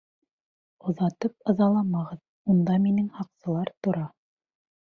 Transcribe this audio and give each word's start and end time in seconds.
Оҙатып 0.91 1.51
ыҙаламағыҙ, 1.53 2.21
унда 2.55 2.81
минең 2.87 3.13
һаҡсылар 3.19 3.73
тора. 3.89 4.09